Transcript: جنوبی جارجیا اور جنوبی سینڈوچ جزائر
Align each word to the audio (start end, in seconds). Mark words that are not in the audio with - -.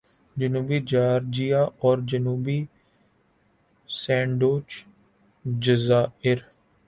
جنوبی 0.37 0.79
جارجیا 0.87 1.61
اور 1.81 1.97
جنوبی 2.09 2.59
سینڈوچ 3.89 4.69
جزائر 5.45 6.37